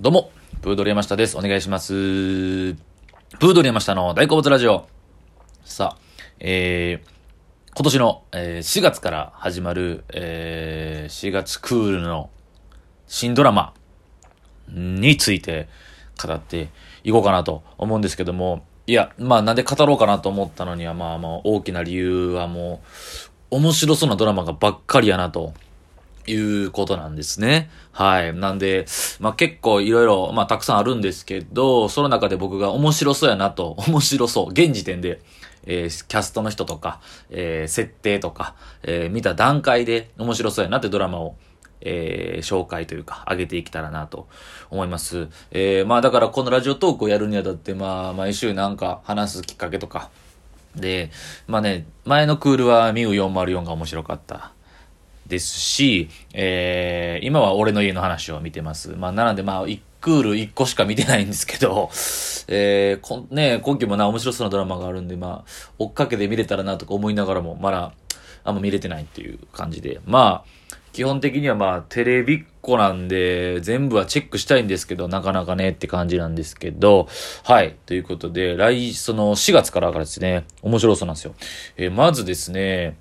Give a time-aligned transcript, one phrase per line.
[0.00, 0.30] どうも、
[0.62, 1.36] プードル山下です。
[1.36, 1.92] お願いします。
[1.92, 2.76] プー
[3.52, 4.86] ドル山下の大好物ラジオ。
[5.64, 6.00] さあ、
[6.38, 12.30] えー、今年の、えー4月から始まる、えー4月クールの
[13.08, 13.74] 新ドラマ
[14.68, 15.68] について
[16.24, 16.68] 語って
[17.02, 22.82] いこうかなと思うんですけども、いや、まあなんで語ろうかなと思ったのには、まあまあ大きな理由はも
[23.50, 25.54] う、面白そうなドラマがばっかりやなと。
[26.30, 27.70] いうことなんですね。
[27.92, 28.34] はい。
[28.34, 28.86] なんで、
[29.20, 35.20] まあ結構いろいろ、まあたくさんあるんですけど、その中で僕が面白そうやなと、 面白そう、現時点で、
[35.64, 41.36] えーキャストの人とか、えー設定とか、えー見た段階で面白そうやなってドラマを、
[41.80, 44.28] えー紹介というか、上げていけたらなと
[44.70, 45.28] 思います。
[45.50, 50.10] えーまあだからこのラジオトークをやるにあたって、まあ毎週なんか話すきっかけとか、
[50.76, 51.10] で、
[51.46, 54.52] まあね、前のクールはミュー404が面白かった。
[55.28, 58.90] ですし、えー、今は俺の家の話を見てます。
[58.96, 61.90] まあ、なのでまあ、一クール一個しか見てないんですけど、
[62.48, 67.92] えー、こ、ね、今期もな、面白そうなドラマがあるんで、まあ、追っかけて見れたらなとか思いながらも、まだ、
[68.44, 70.00] あんま見れてないっていう感じで。
[70.06, 77.08] まあ、基本的にはまあ、テレビっ子なんで、全部はチェックしたいんですけど、なかなかねって感じなんですけど、
[77.42, 77.76] はい。
[77.86, 81.34] ということで、来、その4月からからですね、面白そうなんですよ。
[81.76, 82.96] えーまずですね、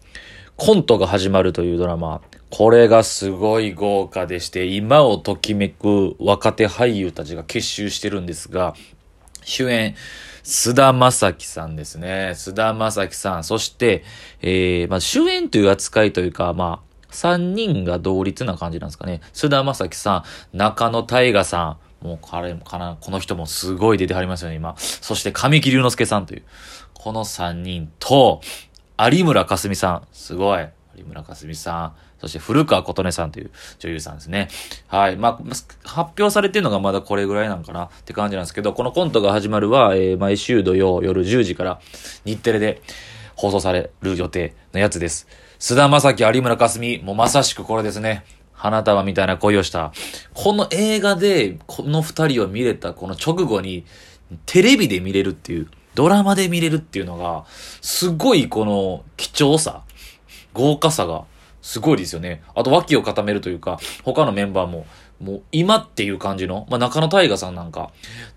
[0.57, 2.19] コントが始まるというドラマ。
[2.49, 8.73] これがすごい豪華でして、今をときめく若手俳優たちが結集してるんですが、
[9.43, 9.95] 主演、
[10.41, 12.33] 菅田将暉さんですね。
[12.35, 13.43] 菅田将暉さん。
[13.43, 14.03] そして、
[14.41, 19.21] えー、まあ、主演という扱いというか、まあ、三人が同率な感じなんですかね。
[19.33, 24.73] 菅田将暉さん、中野大河さん、もう彼もかな、この人もすごい出てはりますよね、今。
[24.77, 26.43] そして神木隆之介さんという、
[26.95, 28.41] この三人と、
[28.99, 30.67] 有村架純さん、すごい。
[30.95, 34.47] 有村架純さん、そして古川琴音さんという女優さんですね。
[34.87, 35.17] はい。
[35.17, 35.43] まあ、
[35.83, 41.79] 発表されてるのがまだこれぐらいなんかなって感じなんですけど、このコントが始まるは、えー毎週土曜夜10時から
[42.25, 42.81] 日テレで
[43.35, 45.27] 放送される予定のやつです。
[45.59, 48.25] 菅田将暉、有村架純、もうまさしくこれですね。
[48.53, 49.93] 花束みたいな恋をした。
[50.33, 53.85] この映画で、この二人を見れたこの直後に、
[54.47, 57.45] テレビで見れるっていう、ドラマで見れるっていうのが、
[57.81, 59.81] すごいこの貴重さ、
[60.53, 61.25] 豪華さが、
[61.63, 62.43] すごいですよね。
[62.53, 64.85] あと脇を固めるというか、他のメンバーも、
[65.19, 67.89] もう今っていう感じの、まあ、中野大河さんなんか、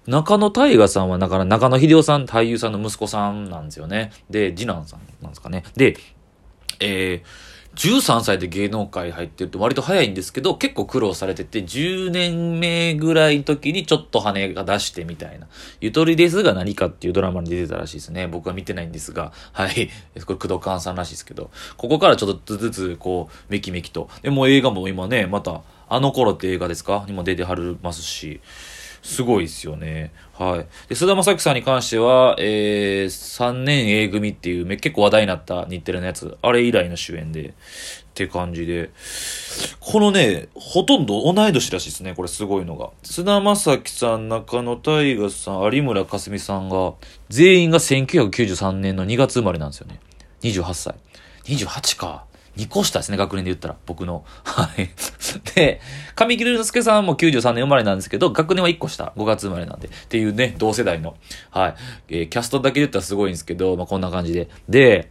[0.06, 4.10] 中野大河さんはだから中野秀夫さん、俳優さんの息子さんなんですよね。
[4.30, 5.64] で、次男さんなんですかね。
[5.76, 5.98] で、
[6.80, 7.22] えー、
[7.76, 15.46] 13歳で芸能界入ってると割と早いんですけど、結構苦労されてて、10年目ぐらいの時にちょっと羽が出してみたいな。
[15.80, 18.26] ゆとりですが何かっていうドラマに出てたらしいですね。
[18.26, 19.88] 僕は見てないんですが、はい。
[20.26, 24.08] これ、工藤勘さんらしいですけど、ここからちょっとずつ、こう、めきめきと。
[24.22, 27.04] でも映画も今ね、また、あの頃って映画ですか？
[27.06, 28.40] にも出てはりますし、
[29.02, 30.12] すごいですよね。
[30.34, 30.66] はい。
[30.88, 37.52] で、菅田将暉さんに関しては、えー、3年 A 組っていう結構話題になった日テレのやつ、あれ以来の主演で、っ
[38.12, 38.90] て感じで、
[39.78, 42.90] このね、ほとんど同い年らしいですね、これすごいのが。
[43.02, 46.94] 菅田将暉さん、中野大河さん、有村架純さんが、
[47.28, 50.00] 全員が1993年の2月生まれなんですよね。
[50.42, 50.94] 28歳。
[51.44, 52.29] 28か。
[52.60, 54.24] 2個下ですね、学年で言ったら、僕の。
[54.44, 54.90] はい。
[55.54, 55.80] で、
[56.14, 61.16] 神木隆之介さんも93年生まれなんですけど、学年は1個下、5月生まれなんで、っていうね、同世代の。
[61.50, 61.74] はい。
[62.08, 64.48] えーキャストだけで言ったらすごいんですけど、まあ、こんな感じで。
[64.68, 65.10] で、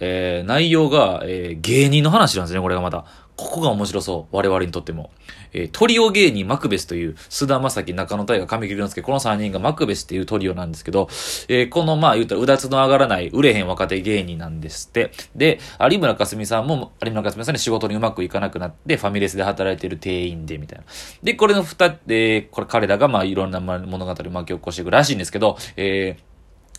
[0.00, 3.04] えー内容が、えー芸人の話なんですね、これがまた。
[3.38, 4.36] ここが面白そう。
[4.36, 5.10] 我々にとっても。
[5.52, 11.08] えートリオ芸人マクベスという、菅田将暉、中野大河、神木隆之介、この3人がマクベスっていうトリオなんですけど、
[11.48, 15.12] えーこの、まあ言ったら、うだつの上がらない、売れへん若手芸人なんですって。
[15.36, 20.84] で、有村架純さんも、有村架純さんに仕事にうまくいかなくなって、ファミレスで働いてる店員で、みたいな。
[21.22, 26.22] で、これの二、えーこれ彼らが、まあいろんな物語を巻き起こしていくらしいんですけど、えー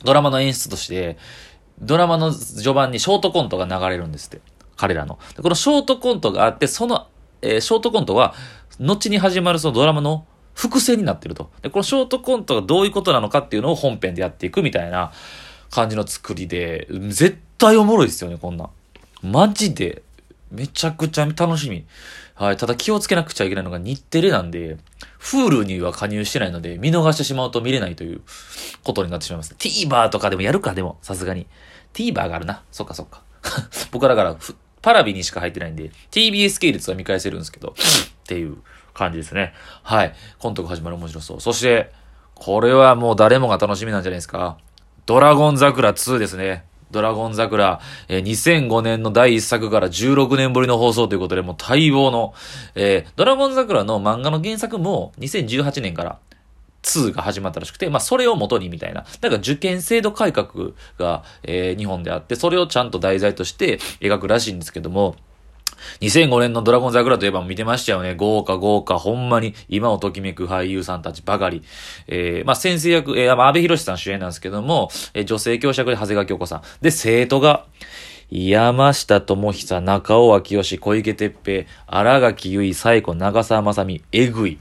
[0.04, 1.18] ドラマの演出として、
[1.82, 4.42] ドラマの序盤にショートコントが流れるんですって。
[4.80, 5.20] 彼らの。
[5.42, 7.08] このショートコントがあって、その、
[7.42, 8.34] えーショートコントは、
[8.80, 11.50] 後に始まるそのドラマの伏線になってると。
[11.62, 15.12] で、このショートコントがどういうことなのかっていうのを本編でやっていくみたいな
[15.70, 18.70] 感じの作りで、絶対おもろいですよね、こんな。
[19.22, 20.02] マジで、
[20.50, 21.86] めちゃくちゃ楽しみ。
[22.36, 22.58] はい。
[22.58, 24.78] ただ気をつけなくちゃいけないのが日テレなんで、
[25.20, 28.22] Hulu には加入してないので、見逃してしまうと見れないという
[28.86, 29.56] ことになってしまいます。
[29.56, 31.48] TVer とかでもやるか、でも、さすがに。
[31.94, 32.64] TVer があるな。
[32.72, 33.24] そっかそっか。
[33.92, 34.38] 僕はだから、
[34.82, 37.76] パラビにしか入ってないんで、TBS 系列は見返せるんですけど、
[38.24, 38.58] っていう
[38.94, 39.54] 感じですね。
[39.84, 40.14] はい。
[40.40, 41.42] コントが始まる面白そう。
[41.42, 41.92] そして、
[42.36, 44.58] これはもう誰もが楽しみなんじゃないですか。
[45.06, 46.66] ドラゴン桜2ですね。
[46.92, 52.34] ドラゴン桜、えー、2005年の第1作から16年ぶりの放送ということで、もう待望の、
[52.76, 56.20] えー、ドラゴン桜の漫画の原作も2018年から
[56.84, 59.06] 2が始まったらしくて、まあ、それを元にみたいな。
[59.22, 65.16] だから受験制度改革が、えー、日本であって、それをちゃんと題材として描くらしいんですけども、
[66.02, 68.16] 2005年のドラゴン桜といえば見てましたよね。
[68.16, 71.64] 豪華豪華、ほんまに今をときめく俳優さんたちばかり。
[72.08, 76.62] えー、まあ、先生役、えー、ま、安部博さん主演なんですけども、えー、女性教釈で長谷川京子さん。
[76.82, 77.66] で、生徒が、
[78.32, 84.60] 山下智久、中尾明義、小池徹平、荒垣結衣、最古、長澤まさみ、えぐい。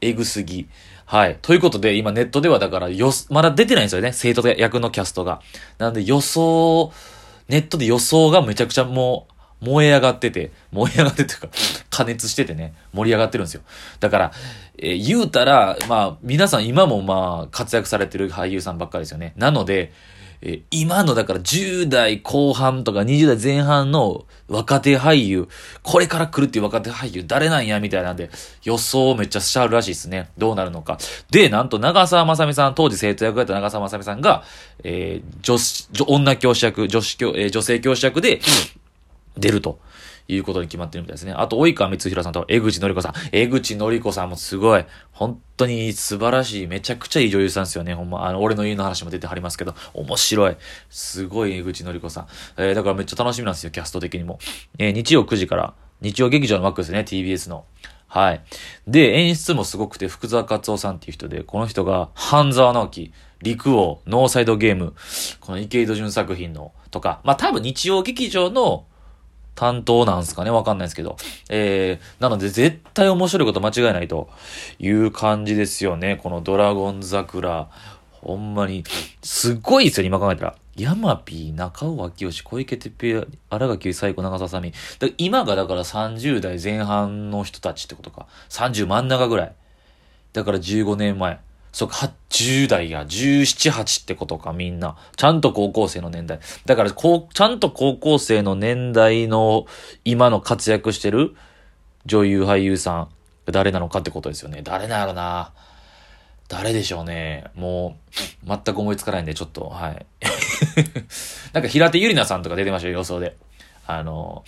[0.00, 0.68] えぐすぎ。
[1.08, 1.38] はい。
[1.40, 4.12] ということで、今ネットではだからよ、まだ出てないんですよね。
[4.12, 5.40] 生徒役のキャストが。
[5.78, 6.92] なんで予想、
[7.48, 9.26] ネットで予想がめちゃくちゃも
[9.62, 11.48] う、燃え上がってて、燃え上がってというか、
[11.88, 13.62] 加熱しててね、盛り上がってるんですよ。
[14.00, 14.32] だから、
[14.76, 19.32] えー、言うたら、まあ、皆さん今もまあ、活躍されてる俳優さんばっかりですよね。
[19.38, 19.92] なので、
[20.40, 25.48] え今のだから10代後半とか20代前半の若手俳優、
[25.82, 28.30] これから来るっていう若手俳優誰なんやみたいなんで
[28.64, 30.30] 予想をめっちゃしちゃうらしいですね。
[30.38, 30.98] どうなるのか。
[31.30, 34.44] で、なんと長澤まさみさん、当時生徒役やった長澤まさみさんが、
[34.84, 38.40] えー、女子、女教師役、女子教、えー、女性教師役で
[39.36, 39.78] 出ると。
[40.28, 41.32] いうことに決まってるみたいですね。
[41.32, 43.12] あと、及川光弘さんと江口のり子さん。
[43.32, 47.94] 江口のり子さんもすごい、本当に素晴らしい、めちゃくちゃいい女優さんですよね。
[47.94, 50.56] ほんま、あの、俺の家の話も出てはりますけど、面白い。
[50.90, 52.26] すごい江口のり子さん。
[52.58, 54.38] えー、だからめっちゃ楽しみなんですよ、キャスト的にも。
[54.78, 55.72] えー、日曜9時から、
[56.02, 57.64] 日曜劇場のマックですね、TBS の。
[58.06, 58.42] はい。
[58.86, 64.94] で、演出もすごくて、福沢克夫さんっていう人で、この人が、半沢直樹、陸王、ノーサイドゲーム、
[65.40, 68.86] この池井戸潤作品の、とか、まあ多分日曜劇場の
[69.58, 70.50] 担当なんすかね？
[70.50, 71.16] わかんないですけど。
[71.48, 74.30] えー、なので絶対面白いこと間違いないと
[74.78, 76.20] いう感じですよね。
[76.22, 77.68] このドラゴン桜。
[78.12, 78.84] ほんまに、
[79.22, 80.54] すっごいですよ、今考えたら。
[80.76, 84.72] ヤマピー、中尾明義、小池徹平、荒垣最古、長澤さみ。
[85.18, 88.26] 今がだから30代前半の人たちってことか。
[88.50, 89.52] 30真ん中ぐらい。
[90.32, 91.40] だから15年前。
[91.78, 94.96] そうか、10代や、17、8ってことか、みんな。
[95.14, 96.40] ちゃんと高校生の年代。
[96.66, 99.64] だから、こう、ちゃんと高校生の年代の、
[100.04, 101.36] 今の活躍してる
[102.04, 103.08] 女優、俳優さん、
[103.46, 104.62] 誰なのかってことですよね。
[104.64, 105.52] 誰なんやろな。
[106.48, 107.44] 誰でしょうね。
[107.54, 107.96] も
[108.44, 110.04] う、全く思いつかないんで、ちょっと、はい。
[111.54, 113.36] なんか、平手ゆりなさんとか出てましたよ、予想で。
[113.86, 114.42] あの、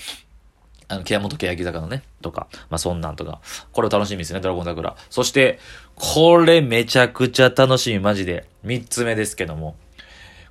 [0.90, 3.40] あの、ケ本欅坂のね、とか、まあ、そんなんとか。
[3.70, 4.96] これ楽しみですね、ドラゴン桜。
[5.08, 5.60] そして、
[5.94, 8.48] これめちゃくちゃ楽しみ、マジで。
[8.64, 9.76] 三つ目ですけども。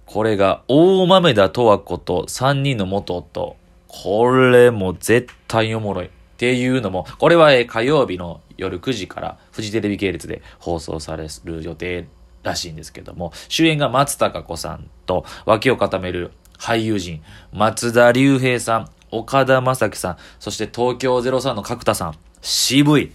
[0.06, 3.57] これが、大豆田十和子と三人の元夫。
[3.89, 6.06] これも絶対おもろい。
[6.06, 12.07] っていうのも、これは、え火曜日の夜9時からフジテレビ系列で放送される予定
[12.44, 17.21] らしいんですけども、主演が松たか子さんと脇を固める俳優陣、
[17.51, 22.15] 松田龍平さん、岡田正樹さん、そして東京03の角田さん。
[22.41, 23.11] 渋い。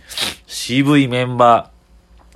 [0.46, 1.74] 渋いメンバー。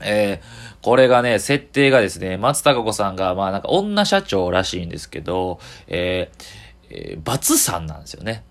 [0.00, 5.58] えー、これがね、設定がですね、松たか子さんが、まあなんか女社長らしいんですけど、
[5.88, 6.44] えー、
[6.90, 8.44] えー、バツさんなんですよね。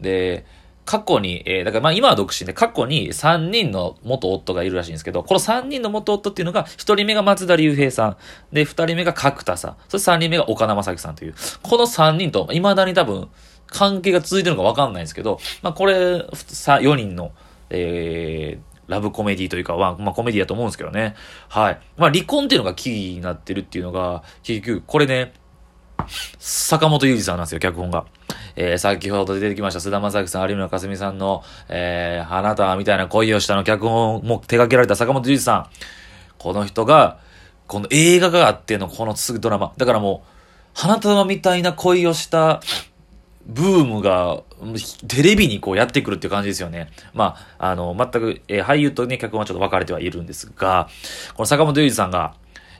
[0.00, 0.46] で、
[0.84, 8.16] 過去に、えー、だからまあ今は独身で、過去に3人の元夫がいるらしいんですけど、この3人の元夫っていうのが、1人目が松田龍平さん、
[8.52, 13.28] で、2人目が角田さん、そして3人目が岡田正樹さんという、この3人と、未だに多分、
[13.72, 17.32] 関係が続いてるのかわかんないんですけど、まあこれ、さ、4人の、
[17.70, 21.14] えー、ラブコメディというか、まあコメディだと思うんですけどね。
[21.48, 21.80] はい。
[21.96, 25.32] まあ離婚っていうのがキーになってるっていうのが、結局、これね、
[26.38, 28.04] 坂本裕二さんなんですよ、脚本が。
[28.56, 35.66] えー、先ほど出てきました、菅田正樹さん、有村架純さんの、えー、あなたみたいな恋をしたの脚本もう手掛けられた坂本裕二さん。
[36.38, 37.18] この人が、
[37.66, 39.72] この映画があってのこのすぐドラマ。
[39.76, 40.28] だからもう、
[40.74, 42.60] 花束みたいな恋をした
[43.46, 44.42] ブームが、
[45.08, 46.90] テレビにこうやってくるっていう感じですよね。
[47.12, 50.88] まあ、あの、全く、えー、俳優とね、脚本はちょっと分かれてはいるんですが、
[51.34, 52.34] この坂本龍二さんが、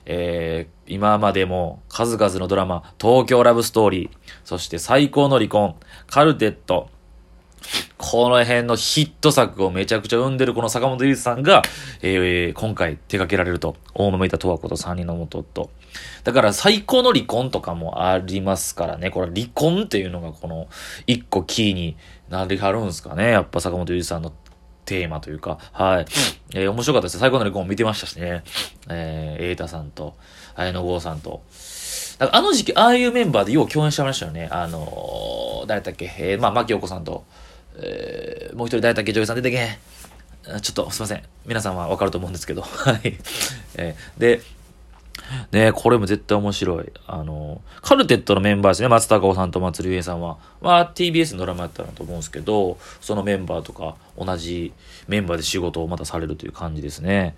[0.05, 4.09] えー、今までも数々のドラマ、東京ラブストーリー、
[4.43, 5.75] そして最高の離婚、
[6.07, 6.89] カルテット、
[7.97, 11.61] この辺のヒット作をめちゃくちゃ生んでるこの坂本龍一さんが、
[12.01, 13.77] えー、今回手掛けられると。
[13.93, 15.69] 大豆田十和子と三人の元夫。
[16.23, 19.09] だから最高の離婚とかもありますからね。
[19.09, 20.67] これ離婚っていうのがこの
[21.07, 21.97] 一個キーに
[22.29, 23.31] なりはるんですかね。
[23.31, 24.31] やっぱ坂本龍一さんの
[24.85, 25.59] テーマというか。
[25.71, 26.05] はい。
[26.53, 28.43] えー、面白かったです最高の離婚見てましたしね。
[28.89, 30.15] えー、瑛太さんと、
[30.55, 31.41] 綾野剛さんと。
[32.19, 34.47] かあの時期、ああいうメンバーでよう共演してましたよね。
[34.51, 37.25] あのー、誰だっけ、えー、まあ、牧陽子さんと、
[37.75, 39.13] えー、もう一人誰だっけ？
[39.13, 39.77] 女優さん出てけ。
[40.61, 41.23] ちょっとすいません。
[41.45, 42.61] 皆さんはわかると思うんですけど。
[42.67, 43.17] はい。
[43.75, 44.41] えー、で、
[45.51, 46.91] ねこれも絶対面白い。
[47.07, 50.37] あの、カルテットのメンバーですね、松高尾さんと松竜平さんは。
[50.61, 54.73] は TBS のドラマやったなと思うんですけど、そのメンバーとか同じ
[55.07, 57.35] メンバーで仕事をまたされるという感じですね。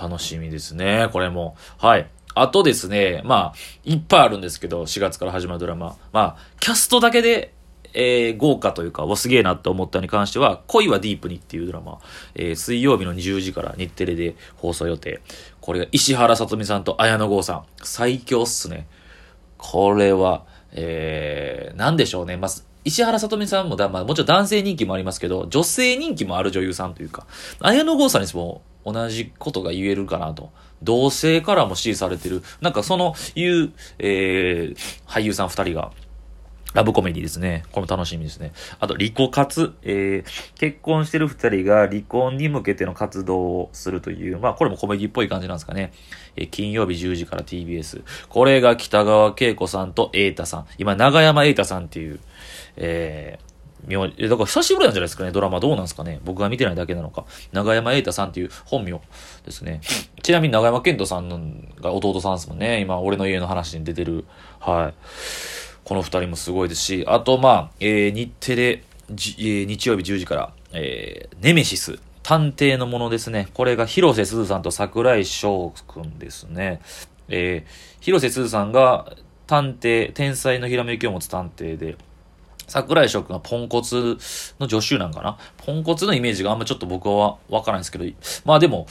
[0.00, 1.56] 楽しみですね、これも。
[1.78, 2.08] はい。
[2.34, 5.96] あとですね、まあ、いっぱいあるんですけど、4月から始まるドラマ。
[6.12, 7.52] まあ、キャストだけで
[7.94, 11.98] えー、豪華というか、おすげえなって思ったに関しては、恋はディープにっていうドラマ、
[12.34, 15.20] えー、水曜日の10時から日テレで放送予定。
[15.60, 17.64] これが石原さとみさんと綾野剛さん。
[17.82, 18.86] 最強っすね。
[19.58, 22.36] これは、えー、なんでしょうね。
[22.36, 27.26] まず、石原さとみさんもだ、まあ、もちろん男性人気もありますけど、女性人気もある女優さんというか、
[27.60, 30.50] 綾野剛さんにも同じことが言えるかなと。
[30.82, 32.42] 同性からも支持されてる。
[32.60, 35.92] なんかその、いう、えー、俳優さん二人が、
[36.74, 37.64] ラブコメディですね。
[37.72, 38.52] これも楽しみですね。
[38.80, 39.74] あと、離婚活。
[39.82, 45.92] えー、結婚してる二人が離婚に向けての活動をするという、まあ、これもコメディっぽい感じなんですかね。
[46.36, 48.02] えー、金曜日10時から TBS。
[48.28, 50.66] これが北川景子さんと瑛太さん。
[50.78, 52.20] 今、長山瑛太さんっていう、
[52.76, 53.52] えー、
[53.86, 56.20] 名だから久しぶりなんじゃないですかね、ドラマどうなんですかね。
[56.24, 57.24] 僕が見てないだけなのか。
[57.52, 58.92] 長山瑛太さんっていう本名
[59.44, 59.80] ですね。
[60.22, 62.80] ちなみに長山健人さんが弟さんですもんね。
[62.80, 64.24] 今、俺の家の話に出てる。
[64.60, 64.94] はい。
[65.84, 73.48] この二人もすごいですし、あと、まあ、えー、日テレ、えー、日曜日10時から、えー、ネメシス、探偵のものですね。
[73.52, 76.80] これが広瀬すずさんと桜井翔くんですね。
[77.28, 81.96] えー、広瀬すずさんが探偵、天才のひらめきを持つ探偵で、
[82.68, 84.16] 桜井翔くんはポンコツ
[84.60, 85.36] の助手なんかな？
[85.58, 88.04] ポンコツのイメージがあんまちょっと僕はわからないんですけど、
[88.44, 88.86] まあでも、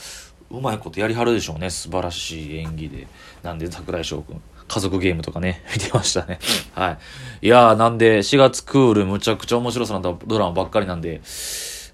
[0.52, 1.70] うまいことやりはるでしょうね。
[1.70, 3.08] 素晴らしい演技で。
[3.42, 4.42] なんで桜井翔くん。
[4.68, 6.38] 家族ゲームとかね、 見てましたね。
[6.74, 6.98] は
[7.42, 7.46] い。
[7.46, 11.20] いやー、なんで、4月クール、むちゃくちゃ面白そうなドラマばっかりなんで、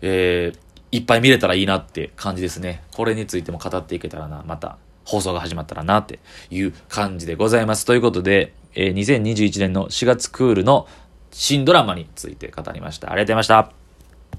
[0.03, 0.59] えー、
[0.91, 2.83] いっぱい見れたらいいなって感じですね。
[2.95, 6.19] これについても語っていけたらな、また、放送が始まったらな、って
[6.51, 7.85] いう感じでございます。
[7.85, 10.87] ということで、えー、2021年の4月クールの
[11.31, 13.13] 新ドラマについて語りました。
[13.13, 13.88] ありがとうございました。